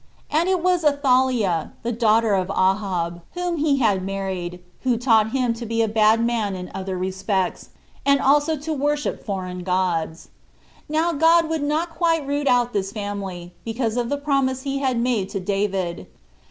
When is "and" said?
0.31-0.49, 8.03-8.19